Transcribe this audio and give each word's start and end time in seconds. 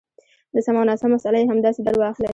د 0.53 0.55
سم 0.65 0.75
او 0.79 0.85
ناسم 0.89 1.09
مساله 1.15 1.37
یې 1.39 1.49
همداسې 1.51 1.81
درواخلئ. 1.83 2.29